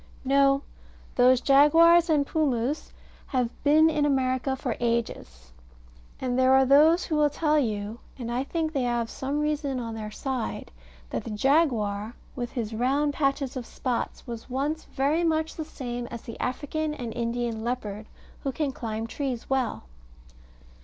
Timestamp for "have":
3.27-3.51, 8.81-9.11